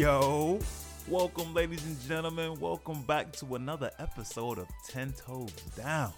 [0.00, 0.58] Yo,
[1.08, 2.58] welcome, ladies and gentlemen.
[2.58, 6.14] Welcome back to another episode of Ten Toes Down.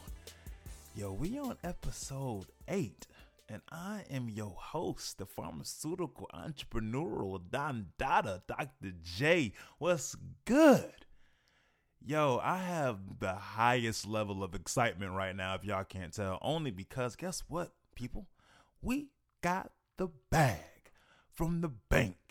[0.94, 3.08] Yo, we on episode eight,
[3.48, 8.92] and I am your host, the pharmaceutical entrepreneurial Don Dada, Dr.
[9.02, 9.52] J.
[9.78, 10.14] What's
[10.44, 10.94] good?
[12.00, 16.70] Yo, I have the highest level of excitement right now, if y'all can't tell, only
[16.70, 18.28] because guess what, people?
[18.80, 19.08] We
[19.42, 20.60] got the bag
[21.32, 22.21] from the bank.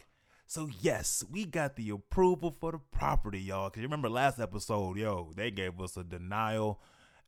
[0.52, 3.70] So yes, we got the approval for the property, y'all.
[3.70, 6.82] Cause you remember last episode, yo, they gave us a denial,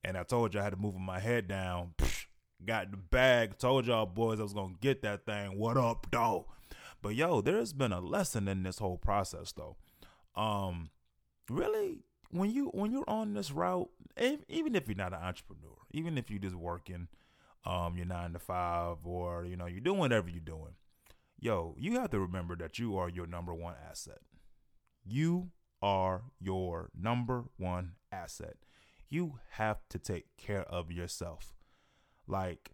[0.04, 1.94] and I told you I had to move my head down.
[1.98, 2.26] Psh,
[2.66, 3.58] got the bag.
[3.58, 5.58] Told y'all boys I was gonna get that thing.
[5.58, 6.48] What up, though?
[7.02, 9.78] But yo, there's been a lesson in this whole process, though.
[10.36, 10.90] Um,
[11.50, 13.90] really, when you when you're on this route,
[14.50, 17.08] even if you're not an entrepreneur, even if you're just working,
[17.64, 20.76] um, you're nine to five, or you know you're doing whatever you're doing
[21.44, 24.20] yo, you have to remember that you are your number one asset.
[25.04, 28.56] You are your number one asset.
[29.10, 31.54] You have to take care of yourself.
[32.26, 32.72] Like,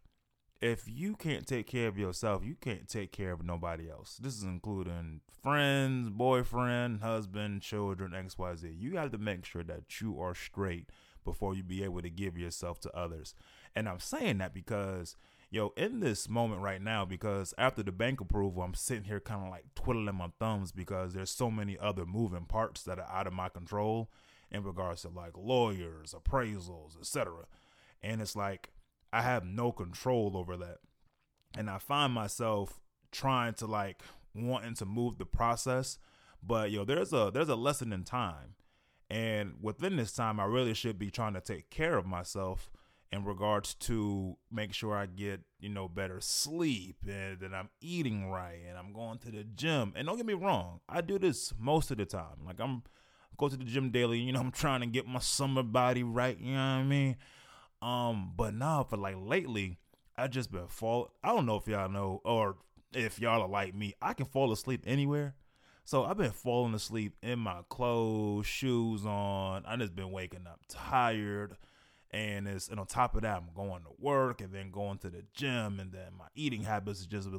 [0.62, 4.18] if you can't take care of yourself, you can't take care of nobody else.
[4.22, 8.76] This is including friends, boyfriend, husband, children, XYZ.
[8.78, 10.90] You have to make sure that you are straight
[11.26, 13.34] before you be able to give yourself to others.
[13.76, 15.16] And I'm saying that because
[15.52, 19.44] yo, in this moment right now, because after the bank approval, I'm sitting here kind
[19.44, 23.28] of like twiddling my thumbs because there's so many other moving parts that are out
[23.28, 24.12] of my control
[24.52, 27.46] in regards to like lawyers, appraisals, etc.
[28.02, 28.70] And it's like
[29.12, 30.78] I have no control over that.
[31.58, 32.80] And I find myself
[33.12, 34.04] trying to like
[34.36, 35.98] wanting to move the process,
[36.44, 38.56] but yo, there's a there's a lesson in time.
[39.10, 42.70] And within this time, I really should be trying to take care of myself
[43.12, 48.30] in regards to make sure I get, you know, better sleep and that I'm eating
[48.30, 49.94] right and I'm going to the gym.
[49.96, 52.46] And don't get me wrong, I do this most of the time.
[52.46, 52.84] Like I'm
[53.38, 56.38] go to the gym daily, you know, I'm trying to get my summer body right,
[56.40, 57.16] you know what I mean?
[57.82, 59.80] Um, but now for like lately,
[60.18, 62.58] I just been fall I don't know if y'all know or
[62.94, 65.36] if y'all are like me, I can fall asleep anywhere.
[65.84, 69.66] So I've been falling asleep in my clothes, shoes on.
[69.66, 71.58] I just been waking up tired
[72.12, 75.10] and it's and on top of that i'm going to work and then going to
[75.10, 75.80] the gym.
[75.80, 77.30] And then my eating habits has just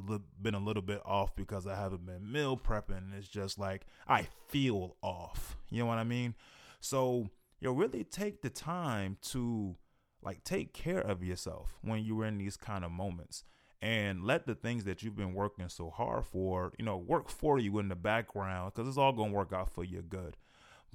[0.41, 3.17] been a little bit off because i haven't been meal prepping.
[3.17, 5.57] It's just like i feel off.
[5.69, 6.35] You know what i mean?
[6.79, 9.75] So you really take the time to
[10.23, 13.43] like take care of yourself when you're in these kind of moments.
[13.83, 17.57] And let the things that you've been working so hard for you know work for
[17.57, 20.37] you in the background because it's all gonna work out for your good.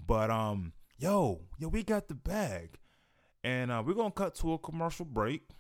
[0.07, 2.79] But um yo yo we got the bag
[3.47, 5.51] and uh, we're going to cut to a commercial break.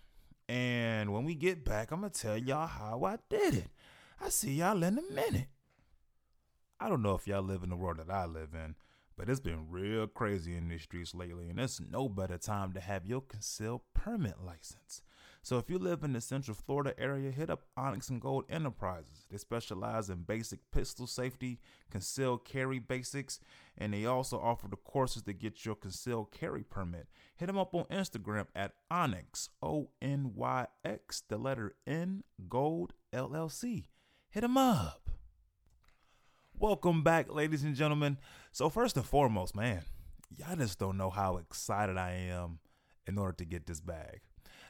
[0.48, 3.68] And when we get back, I'm going to tell y'all how I did it.
[4.20, 5.46] I see y'all in a minute.
[6.80, 8.74] I don't know if y'all live in the world that I live in,
[9.16, 12.80] but it's been real crazy in these streets lately, and it's no better time to
[12.80, 15.00] have your concealed permit license.
[15.46, 19.26] So if you live in the Central Florida area, hit up Onyx and Gold Enterprises.
[19.30, 23.38] They specialize in basic pistol safety, concealed carry basics,
[23.78, 27.06] and they also offer the courses to get your concealed carry permit.
[27.36, 32.94] Hit them up on Instagram at Onyx, O N Y X, the letter N, Gold
[33.14, 33.84] LLC.
[34.30, 35.10] Hit them up.
[36.58, 38.18] Welcome back, ladies and gentlemen.
[38.50, 39.82] So, first and foremost, man,
[40.36, 42.58] y'all just don't know how excited I am
[43.06, 44.22] in order to get this bag.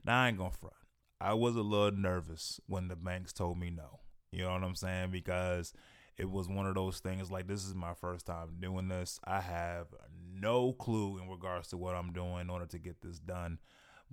[0.07, 0.77] Now I ain't gonna front.
[1.21, 4.01] I was a little nervous when the banks told me no.
[4.31, 5.11] You know what I'm saying?
[5.11, 5.73] Because
[6.17, 9.19] it was one of those things like this is my first time doing this.
[9.25, 9.89] I have
[10.33, 13.59] no clue in regards to what I'm doing in order to get this done.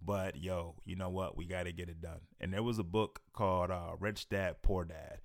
[0.03, 1.37] But yo, you know what?
[1.37, 2.21] We got to get it done.
[2.41, 5.19] And there was a book called uh, Rich Dad Poor Dad.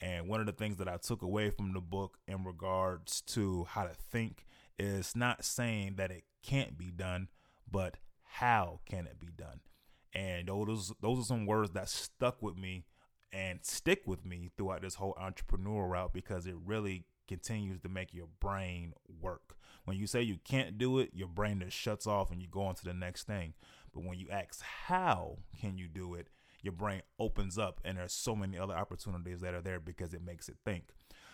[0.00, 3.64] And one of the things that I took away from the book in regards to
[3.70, 4.46] how to think
[4.78, 7.28] is not saying that it can't be done,
[7.70, 9.60] but how can it be done?
[10.14, 12.84] And those those are some words that stuck with me
[13.32, 18.14] and stick with me throughout this whole entrepreneur route because it really continues to make
[18.14, 19.56] your brain work.
[19.84, 22.62] When you say you can't do it, your brain just shuts off and you go
[22.62, 23.54] on to the next thing.
[23.92, 26.28] But when you ask how can you do it,
[26.62, 30.24] your brain opens up and there's so many other opportunities that are there because it
[30.24, 30.88] makes it think.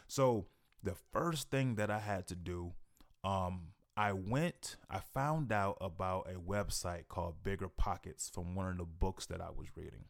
[0.09, 0.47] So
[0.83, 2.75] the first thing that I had to do
[3.23, 8.79] um, I went, I found out about a website called Bigger Pockets from one of
[8.79, 10.07] the books that I was reading.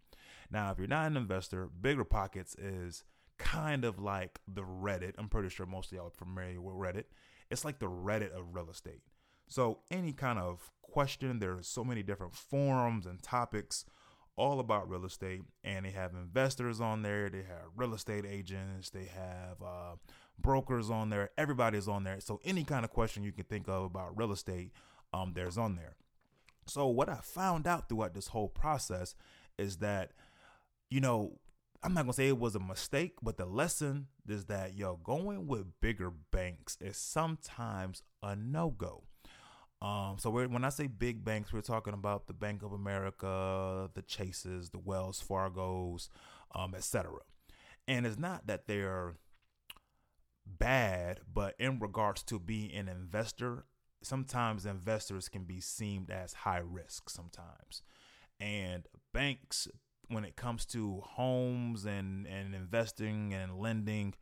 [0.50, 3.04] Now, if you're not an investor, Bigger Pockets is
[3.38, 5.14] kind of like the Reddit.
[5.18, 7.04] I'm pretty sure most of y'all are familiar with Reddit.
[7.50, 9.02] It's like the Reddit of real estate.
[9.48, 13.84] So, any kind of question, there's so many different forums and topics
[14.36, 15.42] all about real estate.
[15.62, 19.96] And they have investors on there, they have real estate agents, they have uh,
[20.38, 22.20] brokers on there, everybody's on there.
[22.20, 24.72] So any kind of question you can think of about real estate,
[25.12, 25.96] um, there's on there.
[26.66, 29.14] So what I found out throughout this whole process
[29.58, 30.12] is that,
[30.90, 31.38] you know,
[31.82, 35.46] I'm not gonna say it was a mistake, but the lesson is that yo, going
[35.46, 39.04] with bigger banks is sometimes a no go.
[39.84, 44.00] Um, so when I say big banks, we're talking about the Bank of America, the
[44.00, 46.08] Chases, the Wells Fargo's,
[46.54, 47.12] um, etc.
[47.86, 49.16] And it's not that they're
[50.46, 53.66] bad, but in regards to being an investor,
[54.02, 57.82] sometimes investors can be seen as high risk sometimes.
[58.40, 59.68] And banks,
[60.08, 64.14] when it comes to homes and, and investing and lending,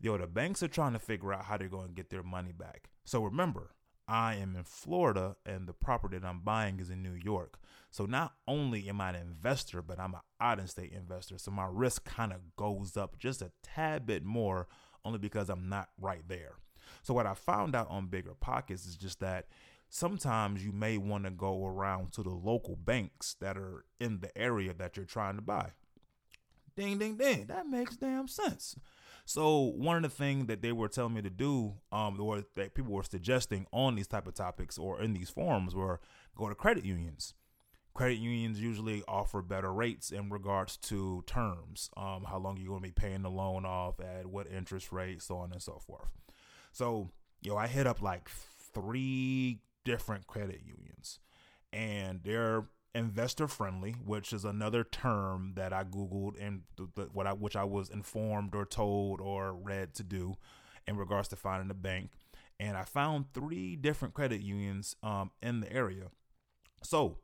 [0.00, 2.52] yo, the banks are trying to figure out how they're going to get their money
[2.52, 2.88] back.
[3.04, 3.70] So remember,
[4.08, 7.60] I am in Florida and the property that I'm buying is in New York.
[7.90, 11.36] So not only am I an investor, but I'm an out of state investor.
[11.38, 14.66] So my risk kind of goes up just a tad bit more
[15.04, 16.54] only because I'm not right there.
[17.02, 19.46] So what I found out on Bigger Pockets is just that
[19.90, 24.36] sometimes you may want to go around to the local banks that are in the
[24.36, 25.72] area that you're trying to buy.
[26.76, 27.46] Ding, ding, ding.
[27.46, 28.76] That makes damn sense.
[29.28, 32.72] So one of the things that they were telling me to do, um, or that
[32.72, 36.00] people were suggesting on these type of topics or in these forums, were
[36.34, 37.34] go to credit unions.
[37.92, 42.80] Credit unions usually offer better rates in regards to terms, um, how long you're going
[42.80, 46.08] to be paying the loan off at, what interest rate, so on and so forth.
[46.72, 47.10] So,
[47.42, 48.30] yo, I hit up like
[48.72, 51.20] three different credit unions,
[51.70, 52.64] and they're
[52.98, 56.62] investor friendly, which is another term that I googled and
[57.12, 60.34] what I which I was informed or told or read to do
[60.86, 62.10] in regards to finding a bank.
[62.60, 66.08] And I found three different credit unions um, in the area.
[66.82, 67.18] So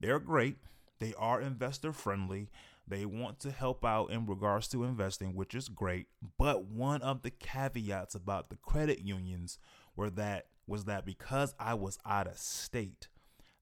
[0.00, 0.58] they're great.
[0.98, 2.50] They are investor friendly.
[2.86, 6.06] They want to help out in regards to investing, which is great.
[6.38, 9.58] But one of the caveats about the credit unions
[9.96, 13.08] were that was that because I was out of state,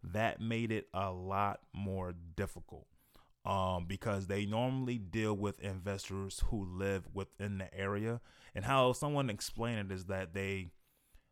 [0.02, 2.86] that made it a lot more difficult.
[3.44, 8.20] Um, because they normally deal with investors who live within the area.
[8.54, 10.68] And how someone explained it is that they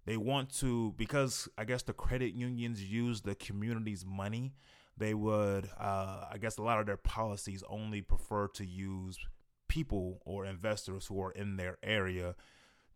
[0.07, 4.55] they want to because I guess the credit unions use the community's money
[5.01, 9.19] they would, uh, I guess, a lot of their policies only prefer to use
[9.67, 12.35] people or investors who are in their area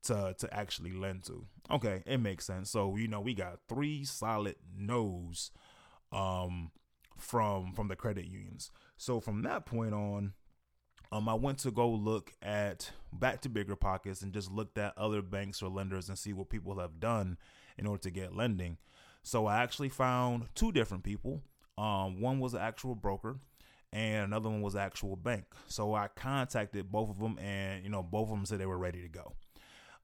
[0.04, 1.46] to to actually lend to.
[1.70, 2.70] Okay, it makes sense.
[2.70, 5.50] So you know, we got three solid no's
[6.12, 6.70] um,
[7.18, 8.70] from from the credit unions.
[8.96, 10.34] So from that point on,
[11.12, 14.96] um, I went to go look at back to bigger pockets and just looked at
[14.98, 17.38] other banks or lenders and see what people have done
[17.78, 18.78] in order to get lending.
[19.22, 21.42] So I actually found two different people.
[21.78, 23.36] Um, one was an actual broker,
[23.92, 25.44] and another one was actual bank.
[25.66, 28.78] So I contacted both of them, and you know, both of them said they were
[28.78, 29.34] ready to go.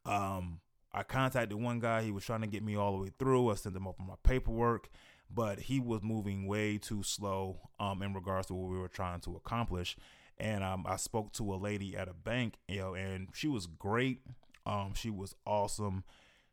[0.04, 0.60] Um,
[0.92, 2.02] I contacted one guy.
[2.02, 3.50] He was trying to get me all the way through.
[3.50, 4.88] I sent him up my paperwork,
[5.32, 9.20] but he was moving way too slow um, in regards to what we were trying
[9.20, 9.96] to accomplish.
[10.38, 13.66] And um, I spoke to a lady at a bank, you know, and she was
[13.66, 14.22] great.
[14.66, 16.04] Um, she was awesome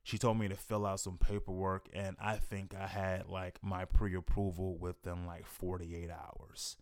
[0.07, 3.83] she told me to fill out some paperwork and i think i had like my
[3.83, 6.77] pre-approval within like 48 hours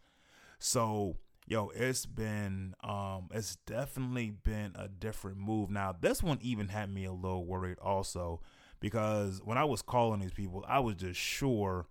[0.60, 5.70] so yo it's been um it's definitely been a different move.
[5.70, 8.42] Now this one even had me a little worried also
[8.80, 11.88] because when i was calling these people i was just sure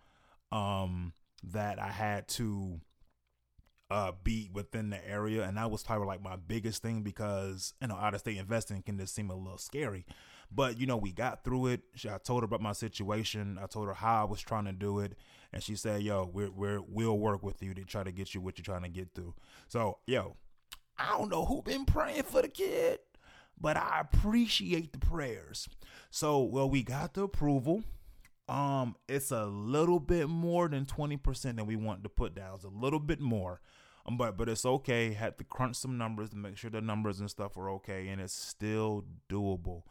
[0.53, 2.81] um that i had to
[3.91, 5.45] uh be within the area.
[5.45, 8.83] And that was probably like my biggest thing because you know out of state investing
[8.83, 10.07] can just seem a little scary
[10.51, 11.83] but you know, we got through it.
[11.95, 13.59] She, I told her about my situation.
[13.63, 15.15] I told her how I was trying to do it,
[15.53, 18.41] and she said, "Yo, we're, we're we'll work with you to try to get you
[18.41, 19.35] what you're trying to get through."
[19.69, 20.37] So, yo,
[20.99, 23.01] I don't know who been praying for the kid,
[23.61, 25.69] but I appreciate the prayers.
[26.11, 27.83] So, well, we got the approval.
[28.49, 32.57] Um, it's a little bit more than 20% that we want to put down.
[32.57, 33.61] It's a little bit more.
[34.07, 35.15] Um, but but it's okay.
[35.15, 38.21] Had to crunch some numbers to make sure the numbers and stuff are okay, and
[38.21, 39.83] it's still doable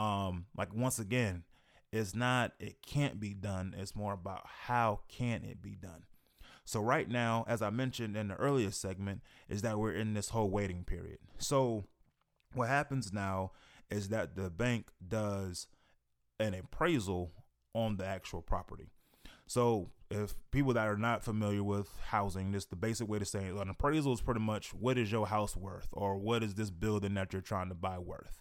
[0.00, 1.44] um like once again
[1.92, 3.74] it's not it can't be done.
[3.76, 6.04] It's more about how can it be done.
[6.64, 10.30] So right now as i mentioned in the earlier segment is that we're in this
[10.30, 11.18] whole waiting period.
[11.38, 11.84] So
[12.54, 13.52] what happens now
[13.90, 15.66] is that the bank does
[16.38, 17.32] an appraisal
[17.74, 18.90] on the actual property.
[19.46, 23.46] So if people that are not familiar with housing, this the basic way to say
[23.46, 23.54] it.
[23.54, 25.88] An appraisal is pretty much what is your house worth?
[25.92, 28.40] Or what is this building that you're trying to buy worth.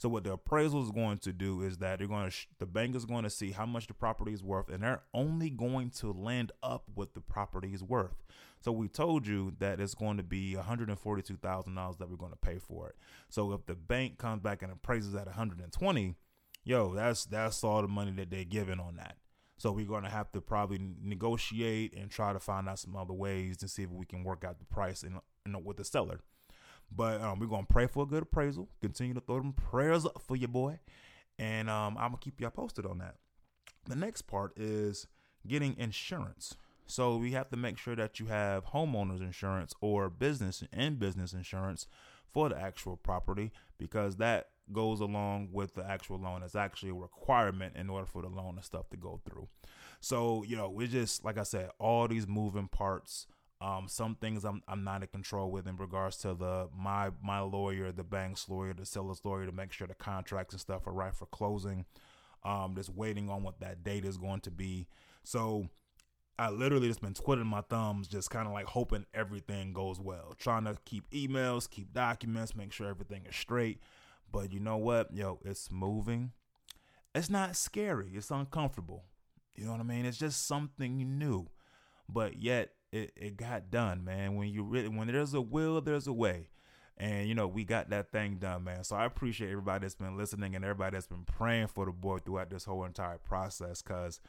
[0.00, 2.64] So what the appraisal is going to do is that they're going to sh- the
[2.64, 5.90] bank is going to see how much the property is worth, and they're only going
[5.90, 8.14] to land up what the property is worth.
[8.62, 12.56] So we told you that it's going to be $142,000 that we're going to pay
[12.56, 12.96] for it.
[13.28, 16.14] So if the bank comes back and appraises at 120,
[16.64, 19.18] yo, that's that's all the money that they're giving on that.
[19.58, 23.12] So we're going to have to probably negotiate and try to find out some other
[23.12, 25.20] ways to see if we can work out the price in
[25.62, 26.20] with the seller.
[26.94, 28.68] But um, we're to pray for a good appraisal.
[28.80, 30.80] Continue to throw them prayers up for your boy.
[31.38, 33.16] And um, I'm to keep y'all posted on that.
[33.88, 35.06] The next part is
[35.46, 36.56] getting insurance.
[36.86, 41.32] So we have to make sure that you have homeowners insurance or business and business
[41.32, 41.86] insurance
[42.32, 46.42] for the actual property because that goes along with the actual loan.
[46.42, 49.48] It's actually a requirement in order for the loan and stuff to go through.
[50.00, 53.26] So, you know, we just like I said, all these moving parts.
[53.62, 57.40] Um, some things I'm I'm not in control with in regards to the my my
[57.40, 60.92] lawyer, the bank's lawyer, the seller's lawyer to make sure the contracts and stuff are
[60.92, 61.84] right for closing.
[62.42, 64.88] Um, just waiting on what that date is going to be.
[65.24, 65.68] So
[66.38, 70.34] I literally just been twiddling my thumbs, just kind of like hoping everything goes well.
[70.38, 73.78] Trying to keep emails, keep documents, make sure everything is straight.
[74.32, 75.14] But you know what?
[75.14, 76.32] Yo, it's moving.
[77.14, 78.12] It's not scary.
[78.14, 79.04] It's uncomfortable.
[79.54, 80.06] You know what I mean?
[80.06, 81.48] It's just something new.
[82.12, 84.36] But yet it, it got done, man.
[84.36, 86.48] When you really when there's a will, there's a way.
[86.96, 88.84] And you know, we got that thing done, man.
[88.84, 92.18] So I appreciate everybody that's been listening and everybody that's been praying for the boy
[92.18, 93.80] throughout this whole entire process.
[93.80, 94.20] Cause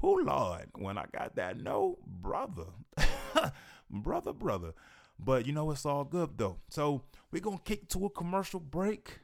[0.00, 2.66] who Lord, when I got that no, brother,
[3.90, 4.72] brother, brother.
[5.18, 6.58] But you know, it's all good though.
[6.68, 9.20] So we're gonna kick to a commercial break,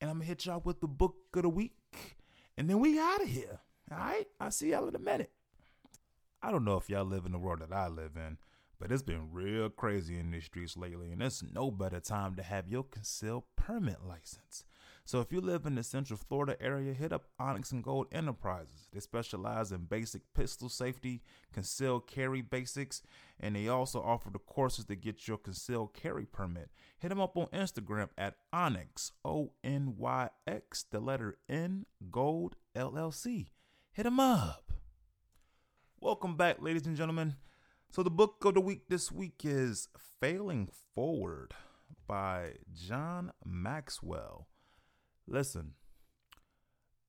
[0.00, 2.16] and I'm gonna hit y'all with the book of the week,
[2.58, 3.60] and then we out of here.
[3.90, 5.30] All right, I'll see y'all in a minute.
[6.44, 8.36] I don't know if y'all live in the world that I live in,
[8.78, 12.42] but it's been real crazy in these streets lately, and it's no better time to
[12.42, 14.64] have your concealed permit license.
[15.06, 18.88] So if you live in the Central Florida area, hit up Onyx and Gold Enterprises.
[18.92, 21.22] They specialize in basic pistol safety,
[21.54, 23.00] concealed carry basics,
[23.40, 26.68] and they also offer the courses to get your concealed carry permit.
[26.98, 32.56] Hit them up on Instagram at Onyx, O N Y X, the letter N, Gold
[32.76, 33.46] LLC.
[33.92, 34.63] Hit them up.
[36.04, 37.36] Welcome back, ladies and gentlemen.
[37.90, 39.88] So the book of the week this week is
[40.20, 41.54] Failing Forward
[42.06, 44.46] by John Maxwell.
[45.26, 45.72] Listen,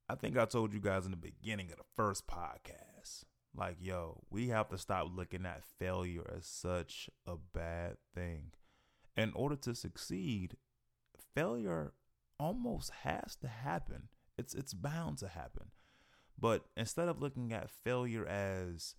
[0.07, 4.23] I think I told you guys in the beginning of the first podcast, like, yo,
[4.29, 8.53] we have to stop looking at failure as such a bad thing.
[9.17, 10.55] In order to succeed,
[11.35, 11.91] failure
[12.39, 14.07] almost has to happen.
[14.37, 15.71] It's it's bound to happen.
[16.39, 18.95] But instead of looking at failure as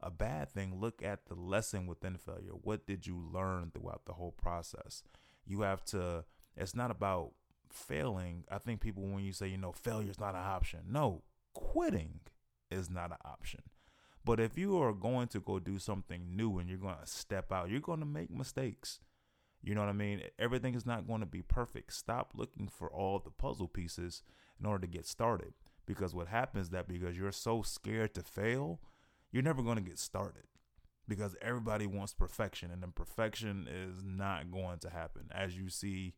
[0.00, 2.52] a bad thing, look at the lesson within failure.
[2.52, 5.02] What did you learn throughout the whole process?
[5.46, 6.24] You have to,
[6.56, 7.32] it's not about
[7.70, 11.22] failing, I think people, when you say, you know, failure is not an option, no,
[11.54, 12.20] quitting
[12.70, 13.62] is not an option.
[14.24, 17.52] But if you are going to go do something new and you're going to step
[17.52, 19.00] out, you're going to make mistakes.
[19.62, 20.22] You know what I mean?
[20.38, 21.92] Everything is not going to be perfect.
[21.92, 24.22] Stop looking for all the puzzle pieces
[24.58, 25.54] in order to get started.
[25.86, 28.80] Because what happens that because you're so scared to fail,
[29.30, 30.44] you're never going to get started.
[31.06, 35.24] Because everybody wants perfection, and then perfection is not going to happen.
[35.30, 36.14] As you see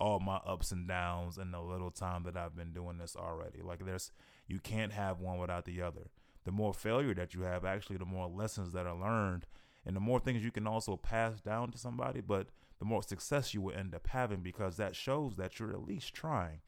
[0.00, 3.60] all my ups and downs in the little time that I've been doing this already.
[3.62, 4.12] Like there's
[4.46, 6.10] you can't have one without the other.
[6.44, 9.46] The more failure that you have, actually the more lessons that are learned
[9.84, 12.48] and the more things you can also pass down to somebody, but
[12.78, 16.14] the more success you will end up having because that shows that you're at least
[16.14, 16.60] trying.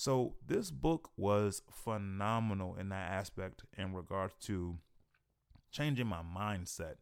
[0.00, 4.78] So this book was phenomenal in that aspect in regards to
[5.70, 6.94] changing my mindset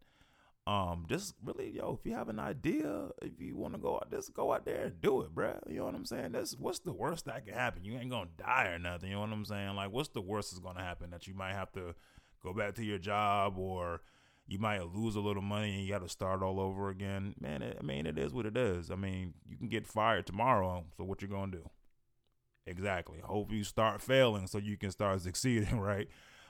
[0.66, 4.10] um, just really, yo, if you have an idea, if you want to go out,
[4.10, 5.56] just go out there and do it, bruh.
[5.66, 6.32] You know what I'm saying?
[6.32, 7.84] That's what's the worst that can happen.
[7.84, 9.08] You ain't gonna die or nothing.
[9.08, 9.76] You know what I'm saying?
[9.76, 11.08] Like, what's the worst that's gonna happen?
[11.08, 11.94] That you might have to
[12.42, 14.02] go back to your job, or
[14.46, 17.34] you might lose a little money and you got to start all over again.
[17.40, 18.90] Man, it, I mean, it is what it is.
[18.90, 20.84] I mean, you can get fired tomorrow.
[20.98, 21.70] So what you gonna do?
[22.68, 23.18] Exactly.
[23.22, 26.08] Hope you start failing so you can start succeeding, right?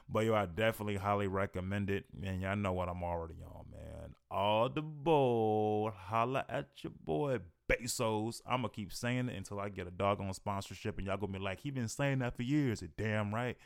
[0.09, 2.07] But yo, I definitely highly recommend it.
[2.25, 4.15] And y'all know what I'm already on, man.
[4.31, 5.93] Audible.
[5.95, 7.39] Holla at your boy
[7.71, 8.41] Bezos.
[8.47, 10.99] I'ma keep saying it until I get a doggone sponsorship.
[10.99, 12.83] And y'all gonna be like, he been saying that for years.
[12.83, 13.57] It damn right.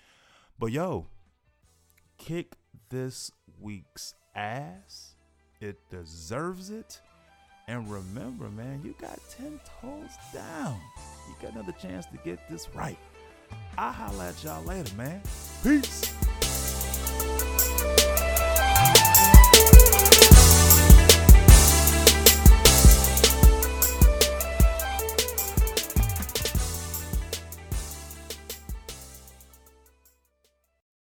[0.58, 1.06] But yo,
[2.18, 2.56] kick
[2.90, 3.30] this
[3.60, 5.14] week's ass.
[5.60, 7.00] It deserves it.
[7.68, 10.78] And remember, man, you got 10 toes down.
[11.28, 12.98] You got another chance to get this right.
[13.78, 15.22] I'll holla at y'all later, man.
[15.62, 16.21] Peace.